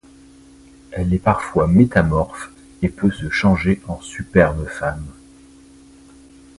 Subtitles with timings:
[0.89, 2.49] Elle est parfois métamorphe
[2.81, 5.05] et peut se changer en superbe femme.